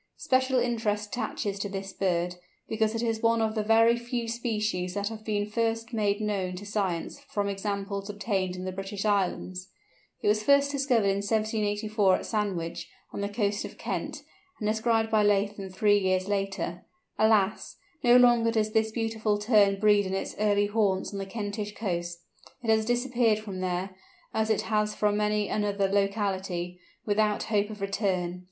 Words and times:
Special 0.17 0.57
interest 0.57 1.09
attaches 1.09 1.59
to 1.59 1.69
this 1.69 1.93
bird, 1.93 2.37
because 2.67 2.95
it 2.95 3.03
is 3.03 3.21
one 3.21 3.39
of 3.39 3.53
the 3.53 3.61
very 3.61 3.95
few 3.95 4.27
species 4.27 4.95
that 4.95 5.09
have 5.09 5.23
been 5.23 5.45
first 5.45 5.93
made 5.93 6.19
known 6.19 6.55
to 6.55 6.65
science 6.65 7.19
from 7.29 7.47
examples 7.47 8.09
obtained 8.09 8.55
in 8.55 8.65
the 8.65 8.71
British 8.71 9.05
Islands. 9.05 9.67
It 10.23 10.27
was 10.27 10.41
first 10.41 10.71
discovered 10.71 11.03
in 11.05 11.17
1784, 11.21 12.15
at 12.15 12.25
Sandwich, 12.25 12.89
on 13.13 13.21
the 13.21 13.29
coast 13.29 13.63
of 13.63 13.77
Kent, 13.77 14.23
and 14.59 14.67
described 14.67 15.11
by 15.11 15.21
Latham 15.21 15.69
three 15.69 15.99
years 15.99 16.27
later. 16.27 16.83
Alas! 17.19 17.75
no 18.03 18.17
longer 18.17 18.49
does 18.49 18.71
this 18.71 18.89
beautiful 18.91 19.37
Tern 19.37 19.79
breed 19.79 20.07
in 20.07 20.15
its 20.15 20.35
early 20.39 20.65
haunts 20.65 21.13
on 21.13 21.19
the 21.19 21.27
Kentish 21.27 21.75
coast; 21.75 22.17
it 22.63 22.71
has 22.71 22.85
disappeared 22.85 23.37
from 23.37 23.59
there, 23.59 23.91
as 24.33 24.49
it 24.49 24.61
has 24.61 24.95
from 24.95 25.15
many 25.17 25.47
another 25.47 25.87
locality, 25.87 26.79
without 27.05 27.43
hope 27.43 27.69
of 27.69 27.81
return. 27.81 28.39